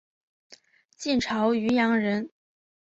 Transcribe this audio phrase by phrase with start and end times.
[0.97, 2.31] 晋朝渔阳人。